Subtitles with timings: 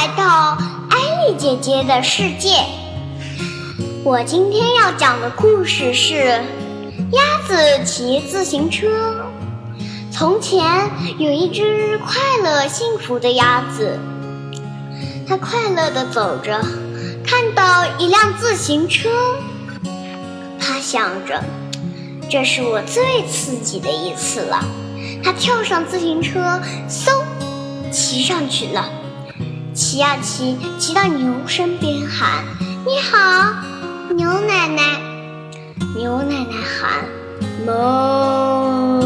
[0.00, 0.56] 来到
[0.88, 2.64] 艾丽姐姐的世界。
[4.02, 6.40] 我今天要讲的故事是
[7.12, 9.26] 鸭子骑自行车。
[10.10, 13.98] 从前有一只快乐幸福的鸭子，
[15.28, 16.64] 它快乐地走着，
[17.22, 19.10] 看到一辆自行车，
[20.58, 21.44] 它想着，
[22.30, 24.64] 这是我最刺激的一次了。
[25.22, 26.58] 它跳上自行车，
[26.88, 27.22] 嗖，
[27.92, 28.88] 骑上去了。
[29.80, 32.44] 骑呀骑，骑到牛身边喊
[32.84, 33.16] ：“你好，
[34.14, 35.00] 牛奶奶。”
[35.96, 37.06] 牛奶奶喊
[37.64, 39.00] ：“哞。”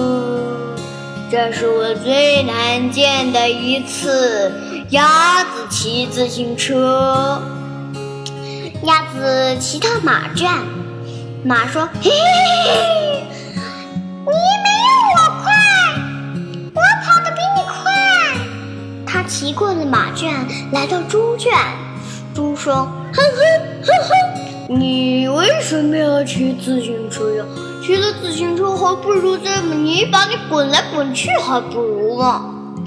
[1.30, 4.52] 这是我最难见的一次
[4.90, 7.40] 鸭子骑自行车。
[8.82, 10.64] 鸭子骑到马站，
[11.44, 13.03] 马说：“嘿，你
[19.54, 20.32] 过了马圈，
[20.72, 21.52] 来到猪圈。
[22.34, 22.74] 猪说
[23.14, 23.40] ：“哼哼
[23.82, 23.86] 哼
[24.68, 27.44] 哼，你为什么要骑自行车呀？”
[27.84, 32.42] 骑了自行车还不如在泥巴里滚来滚去，还不如呢。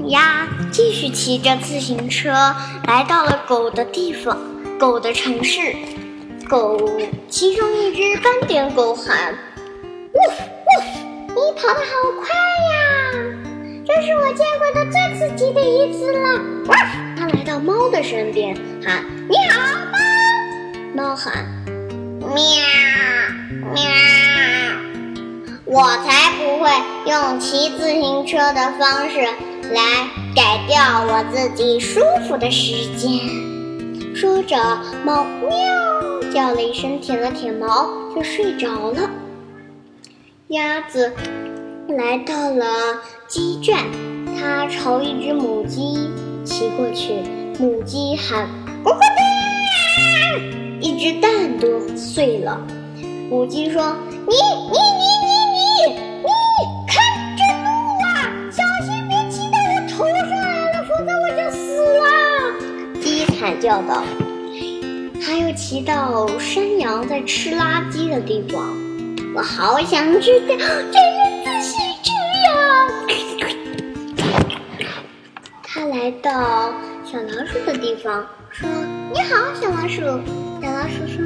[0.07, 2.31] 鸭继续骑着自行车
[2.87, 4.37] 来到了狗的地方，
[4.79, 5.75] 狗的城市。
[6.49, 6.89] 狗
[7.29, 9.35] 其中一只斑点狗喊
[10.13, 11.85] ：“呜呜，你跑得好
[12.19, 12.29] 快
[12.73, 13.46] 呀！
[13.97, 16.39] 这是我见过的最刺激的一次了。”
[17.17, 19.75] 它来到猫的身边喊：“你好，
[20.93, 21.43] 猫。”猫喊
[22.21, 22.35] ：“喵
[23.73, 23.81] 喵。”
[25.65, 26.69] 我才不会
[27.07, 29.19] 用骑自行车的方式
[29.71, 33.19] 来改掉我自己舒服的时间。
[34.15, 34.55] 说着，
[35.03, 35.57] 猫喵
[36.31, 39.09] 叫了一声，舔了舔毛，就睡着了。
[40.49, 41.11] 鸭子
[41.95, 42.65] 来到了
[43.27, 43.77] 鸡圈，
[44.37, 46.11] 他朝一只母鸡
[46.43, 47.13] 骑过去，
[47.59, 48.45] 母鸡喊
[48.83, 48.99] ：“咕咕咕！”
[50.81, 52.59] 一只蛋都碎了。
[53.29, 53.95] 母鸡说
[54.27, 55.59] ：“你你你你你
[56.23, 56.27] 你，
[56.87, 57.01] 看
[57.37, 57.69] 这路
[58.03, 61.65] 啊，小心别鸡蛋都头上来了，否则我就死
[61.99, 64.03] 了！”鸡惨叫道。
[65.25, 68.75] 他又骑到山羊在吃垃圾的地方，
[69.33, 72.11] 我好想吃掉这只自行车
[72.43, 72.47] 呀！”
[75.63, 76.73] 他来到
[77.05, 78.67] 小老鼠的地方，说
[79.13, 80.01] ：“你好，小老鼠。”
[80.61, 81.23] 小老鼠说：“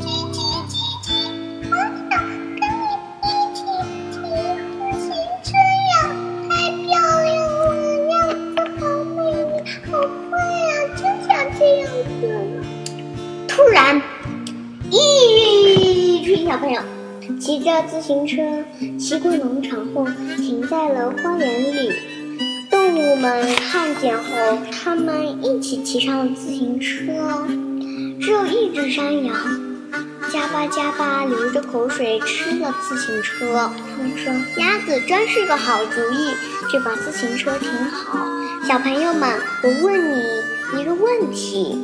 [0.00, 0.02] 叽
[0.32, 0.34] 叽
[0.68, 1.06] 叽叽，
[1.68, 1.70] 好
[2.08, 2.10] 想
[2.56, 2.82] 跟你
[3.22, 3.24] 一
[3.54, 3.60] 起
[4.10, 4.16] 骑自
[5.00, 5.06] 行
[5.44, 5.46] 车
[5.90, 5.94] 呀！
[6.48, 6.82] 太漂
[7.20, 7.60] 亮了，
[8.08, 8.12] 样
[8.54, 9.54] 子好美丽，
[9.90, 9.92] 好
[10.30, 11.82] 快呀！”真想这样
[12.20, 12.22] 子，
[13.48, 14.00] 突然，
[14.90, 14.92] 一
[16.24, 16.80] 群小朋友
[17.40, 18.42] 骑着自行车
[18.98, 20.06] 骑过农场后，
[20.36, 21.90] 停在了花园里。
[22.70, 24.24] 动物们看见后，
[24.70, 27.46] 他们一起骑上了自行车。
[28.20, 29.36] 只有一只山羊，
[30.32, 33.70] 加巴加巴流着口水吃了自行车。
[33.76, 34.32] 他们说
[34.62, 36.34] ：“鸭子真是个好主意，
[36.72, 38.26] 就把自行车停好。”
[38.66, 39.28] 小朋友们，
[39.62, 40.22] 我问你。
[40.80, 41.76] 一个问题，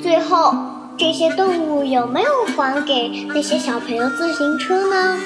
[0.00, 0.54] 最后
[0.98, 5.20] 这些动物有没有还给那些小朋友自行车呢？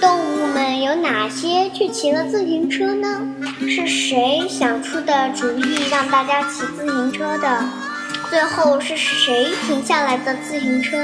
[0.00, 3.20] 动物们有哪些去骑了自行车呢？
[3.60, 7.64] 是谁想出的主意让大家骑自行车的？
[8.30, 10.96] 最后是谁停下来的自行车？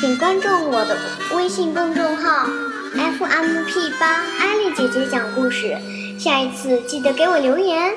[0.00, 0.96] 请关注我的
[1.36, 2.48] 微信公众号
[2.94, 5.76] FMP 八艾丽姐姐讲故事，
[6.18, 7.92] 下一次记得给我留言。